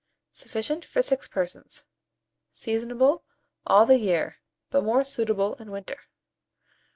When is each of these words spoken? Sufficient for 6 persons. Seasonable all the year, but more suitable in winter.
Sufficient 0.33 0.83
for 0.83 1.03
6 1.03 1.27
persons. 1.27 1.83
Seasonable 2.51 3.21
all 3.67 3.85
the 3.85 3.99
year, 3.99 4.37
but 4.71 4.83
more 4.83 5.05
suitable 5.05 5.53
in 5.61 5.69
winter. 5.69 5.99